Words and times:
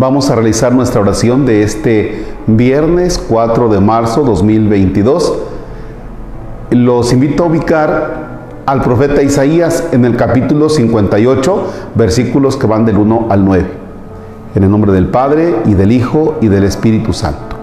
Vamos 0.00 0.30
a 0.30 0.36
realizar 0.36 0.72
nuestra 0.72 1.00
oración 1.00 1.44
de 1.44 1.64
este 1.64 2.24
viernes 2.46 3.18
4 3.18 3.68
de 3.68 3.80
marzo 3.80 4.22
2022. 4.22 5.38
Los 6.70 7.12
invito 7.12 7.42
a 7.42 7.46
ubicar 7.48 8.28
al 8.64 8.80
profeta 8.80 9.24
Isaías 9.24 9.88
en 9.90 10.04
el 10.04 10.14
capítulo 10.14 10.68
58, 10.68 11.72
versículos 11.96 12.56
que 12.56 12.68
van 12.68 12.86
del 12.86 12.96
1 12.96 13.26
al 13.28 13.44
9. 13.44 13.66
En 14.54 14.62
el 14.62 14.70
nombre 14.70 14.92
del 14.92 15.08
Padre 15.08 15.56
y 15.66 15.74
del 15.74 15.90
Hijo 15.90 16.36
y 16.40 16.46
del 16.46 16.62
Espíritu 16.62 17.12
Santo. 17.12 17.56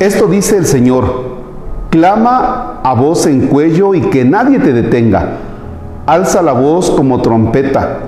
Esto 0.00 0.26
dice 0.26 0.56
el 0.56 0.66
Señor, 0.66 1.04
clama 1.90 2.80
a 2.82 2.92
voz 2.94 3.26
en 3.26 3.46
cuello 3.46 3.94
y 3.94 4.00
que 4.00 4.24
nadie 4.24 4.58
te 4.58 4.72
detenga. 4.72 5.36
Alza 6.06 6.42
la 6.42 6.54
voz 6.54 6.90
como 6.90 7.22
trompeta. 7.22 8.00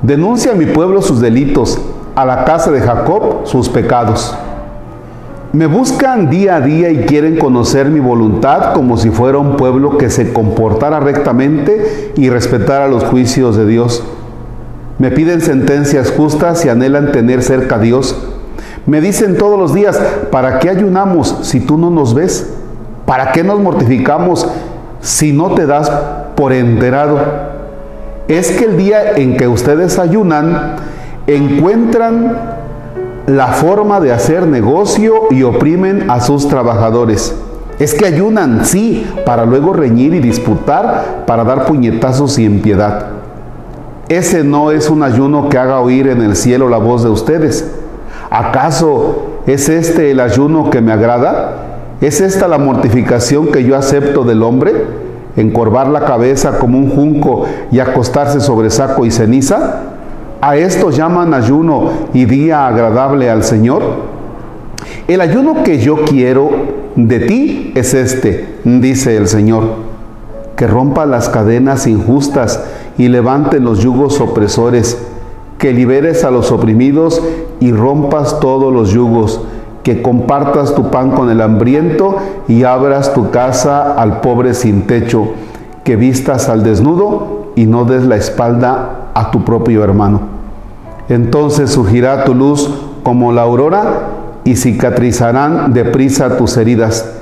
Denuncia 0.00 0.52
a 0.52 0.54
mi 0.54 0.64
pueblo 0.64 1.02
sus 1.02 1.20
delitos 1.20 1.78
a 2.14 2.24
la 2.24 2.44
casa 2.44 2.70
de 2.70 2.80
Jacob 2.80 3.46
sus 3.46 3.68
pecados. 3.68 4.36
Me 5.52 5.66
buscan 5.66 6.30
día 6.30 6.56
a 6.56 6.60
día 6.60 6.90
y 6.90 7.04
quieren 7.06 7.38
conocer 7.38 7.88
mi 7.88 8.00
voluntad 8.00 8.72
como 8.72 8.96
si 8.96 9.10
fuera 9.10 9.38
un 9.38 9.56
pueblo 9.56 9.98
que 9.98 10.10
se 10.10 10.32
comportara 10.32 10.98
rectamente 10.98 12.12
y 12.16 12.28
respetara 12.28 12.88
los 12.88 13.04
juicios 13.04 13.56
de 13.56 13.64
Dios. 13.64 14.02
Me 14.98 15.10
piden 15.10 15.40
sentencias 15.40 16.12
justas 16.16 16.64
y 16.64 16.68
anhelan 16.68 17.12
tener 17.12 17.42
cerca 17.42 17.76
a 17.76 17.78
Dios. 17.78 18.16
Me 18.86 19.00
dicen 19.00 19.38
todos 19.38 19.58
los 19.58 19.72
días, 19.72 20.00
¿para 20.30 20.58
qué 20.58 20.70
ayunamos 20.70 21.38
si 21.42 21.60
tú 21.60 21.78
no 21.78 21.88
nos 21.88 22.14
ves? 22.14 22.52
¿Para 23.06 23.32
qué 23.32 23.44
nos 23.44 23.60
mortificamos 23.60 24.48
si 25.00 25.32
no 25.32 25.54
te 25.54 25.66
das 25.66 25.90
por 26.34 26.52
enterado? 26.52 27.18
Es 28.26 28.50
que 28.52 28.64
el 28.64 28.76
día 28.76 29.12
en 29.12 29.36
que 29.36 29.46
ustedes 29.46 29.98
ayunan, 29.98 30.76
encuentran 31.26 32.36
la 33.26 33.48
forma 33.48 34.00
de 34.00 34.12
hacer 34.12 34.46
negocio 34.46 35.14
y 35.30 35.42
oprimen 35.42 36.10
a 36.10 36.20
sus 36.20 36.48
trabajadores. 36.48 37.34
Es 37.78 37.94
que 37.94 38.06
ayunan, 38.06 38.64
sí, 38.64 39.06
para 39.24 39.46
luego 39.46 39.72
reñir 39.72 40.14
y 40.14 40.20
disputar, 40.20 41.24
para 41.26 41.42
dar 41.44 41.66
puñetazos 41.66 42.38
y 42.38 42.44
impiedad. 42.44 43.06
Ese 44.08 44.44
no 44.44 44.70
es 44.70 44.90
un 44.90 45.02
ayuno 45.02 45.48
que 45.48 45.58
haga 45.58 45.80
oír 45.80 46.08
en 46.08 46.20
el 46.20 46.36
cielo 46.36 46.68
la 46.68 46.76
voz 46.76 47.02
de 47.02 47.08
ustedes. 47.08 47.68
¿Acaso 48.30 49.40
es 49.46 49.68
este 49.68 50.10
el 50.10 50.20
ayuno 50.20 50.70
que 50.70 50.82
me 50.82 50.92
agrada? 50.92 51.56
¿Es 52.00 52.20
esta 52.20 52.46
la 52.46 52.58
mortificación 52.58 53.46
que 53.46 53.64
yo 53.64 53.76
acepto 53.76 54.24
del 54.24 54.42
hombre? 54.42 54.72
¿Encorvar 55.36 55.88
la 55.88 56.04
cabeza 56.04 56.58
como 56.58 56.78
un 56.78 56.90
junco 56.90 57.46
y 57.72 57.80
acostarse 57.80 58.40
sobre 58.40 58.70
saco 58.70 59.06
y 59.06 59.10
ceniza? 59.10 59.93
¿A 60.46 60.58
esto 60.58 60.90
llaman 60.90 61.32
ayuno 61.32 61.88
y 62.12 62.26
día 62.26 62.66
agradable 62.66 63.30
al 63.30 63.44
Señor? 63.44 63.82
El 65.08 65.22
ayuno 65.22 65.62
que 65.62 65.78
yo 65.78 66.04
quiero 66.04 66.50
de 66.96 67.20
ti 67.20 67.72
es 67.74 67.94
este, 67.94 68.58
dice 68.62 69.16
el 69.16 69.26
Señor, 69.26 69.64
que 70.54 70.66
rompa 70.66 71.06
las 71.06 71.30
cadenas 71.30 71.86
injustas 71.86 72.62
y 72.98 73.08
levante 73.08 73.58
los 73.58 73.78
yugos 73.78 74.20
opresores, 74.20 74.98
que 75.56 75.72
liberes 75.72 76.24
a 76.24 76.30
los 76.30 76.52
oprimidos 76.52 77.22
y 77.60 77.72
rompas 77.72 78.38
todos 78.38 78.70
los 78.70 78.90
yugos, 78.90 79.40
que 79.82 80.02
compartas 80.02 80.74
tu 80.74 80.90
pan 80.90 81.12
con 81.12 81.30
el 81.30 81.40
hambriento 81.40 82.18
y 82.48 82.64
abras 82.64 83.14
tu 83.14 83.30
casa 83.30 83.94
al 83.94 84.20
pobre 84.20 84.52
sin 84.52 84.82
techo, 84.82 85.26
que 85.84 85.96
vistas 85.96 86.50
al 86.50 86.62
desnudo 86.62 87.52
y 87.56 87.64
no 87.64 87.86
des 87.86 88.02
la 88.04 88.16
espalda 88.16 89.03
a 89.14 89.30
tu 89.30 89.44
propio 89.44 89.82
hermano. 89.82 90.20
Entonces 91.08 91.70
surgirá 91.70 92.24
tu 92.24 92.34
luz 92.34 92.70
como 93.02 93.32
la 93.32 93.42
aurora 93.42 93.82
y 94.44 94.56
cicatrizarán 94.56 95.72
deprisa 95.72 96.36
tus 96.36 96.56
heridas. 96.56 97.12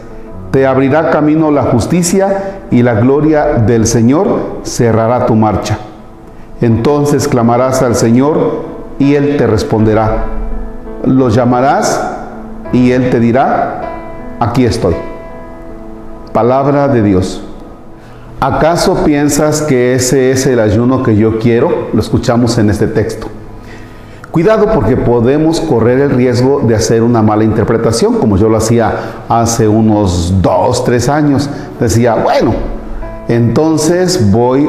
Te 0.51 0.67
abrirá 0.67 1.11
camino 1.11 1.51
la 1.51 1.65
justicia 1.65 2.61
y 2.71 2.83
la 2.83 2.95
gloria 2.95 3.45
del 3.67 3.87
Señor 3.87 4.61
cerrará 4.63 5.27
tu 5.27 5.35
marcha. 5.35 5.79
Entonces 6.61 7.27
clamarás 7.27 7.83
al 7.83 7.97
Señor 7.97 8.65
y 8.99 9.15
Él 9.15 9.37
te 9.37 9.47
responderá. 9.47 10.25
Lo 11.05 11.29
llamarás 11.29 12.13
y 12.73 12.93
Él 12.93 13.11
te 13.11 13.19
dirá, 13.19 13.81
aquí 14.39 14.65
estoy. 14.65 14.95
Palabra 16.33 16.89
de 16.89 17.03
Dios. 17.03 17.43
¿Acaso 18.45 19.05
piensas 19.05 19.63
que 19.63 19.95
ese 19.95 20.33
es 20.33 20.47
el 20.49 20.59
ayuno 20.59 21.05
que 21.05 21.15
yo 21.15 21.39
quiero? 21.39 21.91
Lo 21.93 22.01
escuchamos 22.01 22.59
en 22.59 22.71
este 22.71 22.89
texto. 22.89 23.29
Cuidado 24.33 24.73
porque 24.75 24.97
podemos 24.97 25.61
correr 25.61 26.01
el 26.01 26.11
riesgo 26.11 26.59
de 26.59 26.75
hacer 26.75 27.05
una 27.05 27.23
mala 27.23 27.45
interpretación, 27.45 28.19
como 28.19 28.37
yo 28.37 28.49
lo 28.49 28.57
hacía 28.57 28.95
hace 29.29 29.69
unos 29.69 30.43
dos, 30.43 30.85
tres 30.85 31.09
años. 31.09 31.49
Decía, 31.79 32.17
bueno, 32.17 32.53
entonces 33.29 34.33
voy 34.33 34.69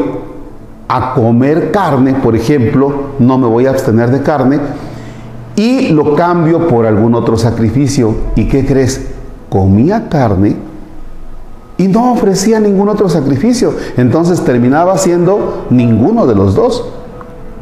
a 0.87 1.15
comer 1.15 1.71
carne, 1.71 2.13
por 2.13 2.35
ejemplo, 2.35 2.93
no 3.17 3.39
me 3.39 3.47
voy 3.47 3.65
a 3.65 3.71
abstener 3.71 4.11
de 4.11 4.21
carne, 4.21 4.59
y 5.55 5.87
lo 5.87 6.13
cambio 6.13 6.67
por 6.67 6.85
algún 6.85 7.15
otro 7.15 7.39
sacrificio. 7.39 8.13
¿Y 8.35 8.47
qué 8.47 8.67
crees? 8.67 9.07
Comía 9.49 10.09
carne 10.09 10.72
y 11.77 11.87
no 11.87 12.13
ofrecía 12.13 12.59
ningún 12.59 12.89
otro 12.89 13.09
sacrificio. 13.09 13.73
Entonces 13.97 14.41
terminaba 14.41 14.97
siendo 14.97 15.65
ninguno 15.69 16.25
de 16.27 16.35
los 16.35 16.55
dos. 16.55 16.85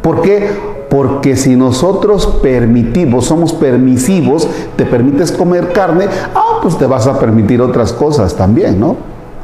¿Por 0.01 0.22
qué? 0.22 0.49
Porque 0.89 1.38
si 1.38 1.55
nosotros 1.55 2.27
permitimos, 2.41 3.25
somos 3.25 3.53
permisivos, 3.53 4.47
te 4.75 4.85
permites 4.85 5.31
comer 5.31 5.71
carne, 5.71 6.07
ah, 6.35 6.59
pues 6.61 6.77
te 6.77 6.85
vas 6.85 7.07
a 7.07 7.17
permitir 7.17 7.61
otras 7.61 7.94
cosas 7.94 8.35
también, 8.35 8.79
¿no? 8.79 8.97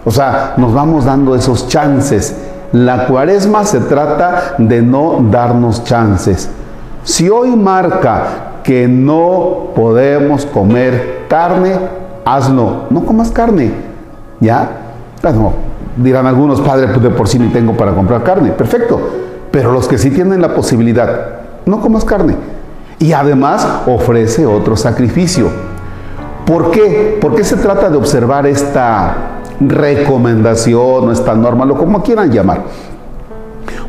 O 0.04 0.12
sea, 0.12 0.56
nos 0.58 0.74
vamos 0.74 1.06
dando 1.06 1.36
esos 1.36 1.68
chances. 1.68 2.36
La 2.74 3.08
cuaresma 3.08 3.64
se 3.66 3.80
trata 3.80 4.56
de 4.58 4.82
no 4.82 5.26
darnos 5.32 5.84
chances. 5.86 6.50
Si 7.04 7.30
hoy 7.30 7.56
marca 7.56 8.62
que 8.64 8.88
no 8.88 9.70
podemos 9.74 10.46
comer 10.46 11.26
carne, 11.30 11.74
hazlo. 12.26 12.88
No 12.90 13.06
comas 13.06 13.32
carne. 13.32 13.72
¿Ya? 14.40 14.70
Ah, 15.24 15.32
no. 15.32 15.54
Dirán 15.98 16.28
algunos, 16.28 16.62
padres, 16.62 16.92
pues 16.92 17.02
de 17.02 17.10
por 17.10 17.28
sí 17.28 17.40
ni 17.40 17.48
tengo 17.50 17.74
para 17.74 17.94
comprar 17.94 18.24
carne. 18.24 18.52
Perfecto. 18.52 19.00
Pero 19.52 19.72
los 19.72 19.88
que 19.88 19.98
sí 19.98 20.12
tienen 20.12 20.42
la 20.42 20.54
posibilidad, 20.54 21.40
no 21.66 21.82
comas 21.82 22.06
carne. 22.06 22.36
Y 23.00 23.14
además 23.14 23.68
ofrece 23.88 24.46
otro 24.46 24.76
sacrificio. 24.76 25.50
¿Por 26.46 26.72
qué? 26.72 27.18
¿Por 27.20 27.36
qué 27.36 27.44
se 27.44 27.58
trata 27.58 27.90
de 27.90 27.98
observar 27.98 28.46
esta 28.48 29.16
recomendación 29.60 31.10
o 31.10 31.12
esta 31.12 31.34
norma, 31.34 31.66
lo 31.66 31.76
como 31.76 32.04
quieran 32.04 32.32
llamar? 32.32 32.62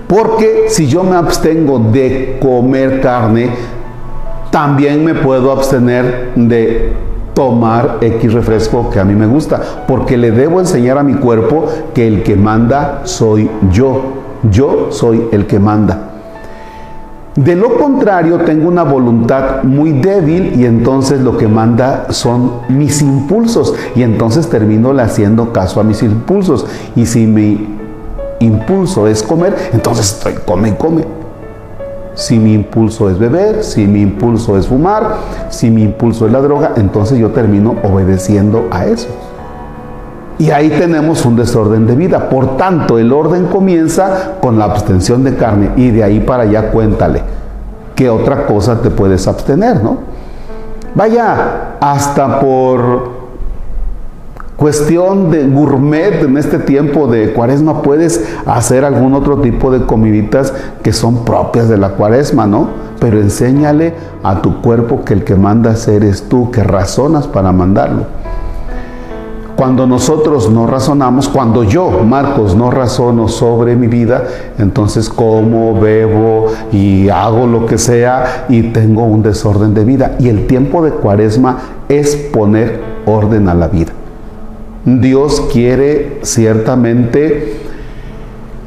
Porque 0.08 0.64
si 0.68 0.86
yo 0.86 1.04
me 1.04 1.16
abstengo 1.16 1.78
de 1.78 2.38
comer 2.40 3.00
carne, 3.00 3.50
también 4.50 5.04
me 5.04 5.14
puedo 5.14 5.52
abstener 5.52 6.32
de 6.34 6.94
tomar 7.38 7.98
X 8.00 8.32
refresco 8.32 8.90
que 8.90 8.98
a 8.98 9.04
mí 9.04 9.14
me 9.14 9.28
gusta, 9.28 9.84
porque 9.86 10.16
le 10.16 10.32
debo 10.32 10.58
enseñar 10.58 10.98
a 10.98 11.04
mi 11.04 11.14
cuerpo 11.14 11.66
que 11.94 12.08
el 12.08 12.24
que 12.24 12.34
manda 12.34 13.02
soy 13.04 13.48
yo. 13.70 14.02
Yo 14.50 14.88
soy 14.90 15.28
el 15.30 15.46
que 15.46 15.60
manda. 15.60 16.00
De 17.36 17.54
lo 17.54 17.78
contrario, 17.78 18.38
tengo 18.38 18.66
una 18.66 18.82
voluntad 18.82 19.62
muy 19.62 19.92
débil 19.92 20.60
y 20.60 20.64
entonces 20.64 21.20
lo 21.20 21.38
que 21.38 21.46
manda 21.46 22.06
son 22.10 22.62
mis 22.68 23.02
impulsos 23.02 23.72
y 23.94 24.02
entonces 24.02 24.48
termino 24.48 24.92
le 24.92 25.02
haciendo 25.02 25.52
caso 25.52 25.78
a 25.78 25.84
mis 25.84 26.02
impulsos. 26.02 26.66
Y 26.96 27.06
si 27.06 27.28
mi 27.28 27.68
impulso 28.40 29.06
es 29.06 29.22
comer, 29.22 29.54
entonces 29.72 30.12
estoy 30.12 30.34
come 30.44 30.70
y 30.70 30.72
come. 30.72 31.27
Si 32.18 32.36
mi 32.36 32.52
impulso 32.52 33.08
es 33.08 33.16
beber, 33.16 33.62
si 33.62 33.86
mi 33.86 34.00
impulso 34.00 34.58
es 34.58 34.66
fumar, 34.66 35.14
si 35.50 35.70
mi 35.70 35.84
impulso 35.84 36.26
es 36.26 36.32
la 36.32 36.40
droga, 36.40 36.72
entonces 36.74 37.16
yo 37.16 37.30
termino 37.30 37.76
obedeciendo 37.84 38.66
a 38.72 38.86
eso. 38.86 39.06
Y 40.36 40.50
ahí 40.50 40.68
tenemos 40.68 41.24
un 41.24 41.36
desorden 41.36 41.86
de 41.86 41.94
vida. 41.94 42.28
Por 42.28 42.56
tanto, 42.56 42.98
el 42.98 43.12
orden 43.12 43.46
comienza 43.46 44.32
con 44.42 44.58
la 44.58 44.64
abstención 44.64 45.22
de 45.22 45.36
carne 45.36 45.70
y 45.76 45.92
de 45.92 46.02
ahí 46.02 46.18
para 46.18 46.42
allá 46.42 46.72
cuéntale 46.72 47.22
qué 47.94 48.10
otra 48.10 48.46
cosa 48.46 48.82
te 48.82 48.90
puedes 48.90 49.28
abstener, 49.28 49.80
¿no? 49.80 49.98
Vaya, 50.96 51.76
hasta 51.80 52.40
por 52.40 53.17
cuestión 54.58 55.30
de 55.30 55.46
gourmet 55.46 56.20
en 56.24 56.36
este 56.36 56.58
tiempo 56.58 57.06
de 57.06 57.32
cuaresma 57.32 57.80
puedes 57.80 58.28
hacer 58.44 58.84
algún 58.84 59.14
otro 59.14 59.38
tipo 59.38 59.70
de 59.70 59.86
comiditas 59.86 60.52
que 60.82 60.92
son 60.92 61.24
propias 61.24 61.68
de 61.68 61.78
la 61.78 61.90
cuaresma, 61.90 62.48
¿no? 62.48 62.68
Pero 62.98 63.20
enséñale 63.20 63.94
a 64.24 64.42
tu 64.42 64.60
cuerpo 64.60 65.04
que 65.04 65.14
el 65.14 65.22
que 65.22 65.36
manda 65.36 65.70
hacer 65.70 66.02
es 66.02 66.28
tú, 66.28 66.50
que 66.50 66.64
razonas 66.64 67.28
para 67.28 67.52
mandarlo. 67.52 68.06
Cuando 69.54 69.86
nosotros 69.86 70.50
no 70.50 70.66
razonamos, 70.66 71.28
cuando 71.28 71.62
yo, 71.62 71.90
Marcos, 72.04 72.56
no 72.56 72.72
razono 72.72 73.28
sobre 73.28 73.76
mi 73.76 73.86
vida, 73.86 74.24
entonces 74.58 75.08
como, 75.08 75.80
bebo 75.80 76.46
y 76.72 77.08
hago 77.08 77.46
lo 77.46 77.66
que 77.66 77.78
sea 77.78 78.46
y 78.48 78.72
tengo 78.72 79.04
un 79.04 79.22
desorden 79.22 79.72
de 79.74 79.84
vida. 79.84 80.16
Y 80.18 80.28
el 80.28 80.48
tiempo 80.48 80.82
de 80.82 80.90
cuaresma 80.90 81.58
es 81.88 82.16
poner 82.16 82.80
orden 83.06 83.48
a 83.48 83.54
la 83.54 83.68
vida. 83.68 83.92
Dios 84.96 85.42
quiere 85.52 86.18
ciertamente 86.22 87.60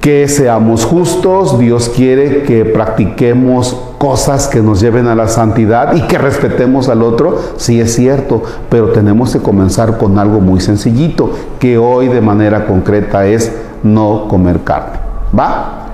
que 0.02 0.28
seamos 0.28 0.86
justos, 0.86 1.60
Dios 1.60 1.90
quiere 1.90 2.44
que 2.44 2.66
practiquemos 2.66 3.76
cosas 3.98 4.48
que 4.48 4.62
nos 4.62 4.82
lleven 4.82 5.08
a 5.08 5.16
la 5.16 5.28
santidad 5.28 5.94
y 5.96 6.02
que 6.08 6.18
respetemos 6.18 6.90
al 6.90 7.04
otro, 7.04 7.40
sí 7.58 7.80
es 7.80 7.94
cierto, 7.94 8.42
pero 8.70 8.90
tenemos 8.90 9.34
que 9.34 9.40
comenzar 9.40 9.98
con 9.98 10.18
algo 10.18 10.40
muy 10.42 10.60
sencillito, 10.60 11.32
que 11.60 11.78
hoy 11.78 12.08
de 12.08 12.22
manera 12.22 12.66
concreta 12.66 13.28
es 13.28 13.52
no 13.84 14.28
comer 14.28 14.62
carne. 14.64 15.00
¿Va? 15.38 15.88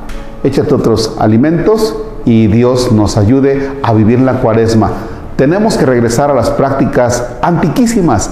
Échate 0.44 0.74
otros 0.74 1.16
alimentos 1.20 1.96
y 2.24 2.48
Dios 2.48 2.92
nos 2.94 3.18
ayude 3.18 3.72
a 3.84 3.94
vivir 3.94 4.20
la 4.20 4.40
cuaresma. 4.40 4.92
Tenemos 5.36 5.78
que 5.78 5.86
regresar 5.86 6.32
a 6.32 6.34
las 6.34 6.50
prácticas 6.50 7.26
antiquísimas 7.42 8.32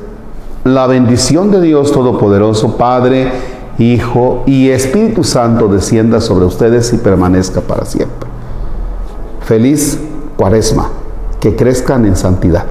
La 0.63 0.85
bendición 0.85 1.49
de 1.49 1.59
Dios 1.59 1.91
Todopoderoso, 1.91 2.77
Padre, 2.77 3.31
Hijo 3.79 4.43
y 4.45 4.69
Espíritu 4.69 5.23
Santo 5.23 5.67
descienda 5.67 6.21
sobre 6.21 6.45
ustedes 6.45 6.93
y 6.93 6.97
permanezca 6.97 7.61
para 7.61 7.83
siempre. 7.83 8.29
Feliz 9.43 9.99
cuaresma, 10.37 10.89
que 11.39 11.55
crezcan 11.55 12.05
en 12.05 12.15
santidad. 12.15 12.65